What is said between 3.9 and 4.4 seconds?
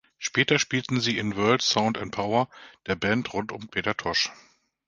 Tosh.